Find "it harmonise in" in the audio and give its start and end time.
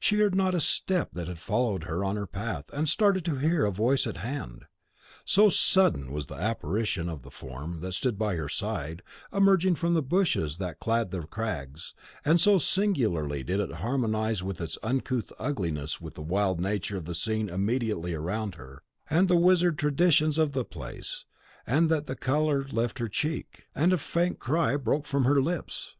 13.60-14.50